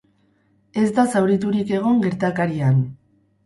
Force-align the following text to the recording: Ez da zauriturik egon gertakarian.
Ez 0.83 0.85
da 0.95 1.05
zauriturik 1.11 1.77
egon 1.83 2.03
gertakarian. 2.09 2.85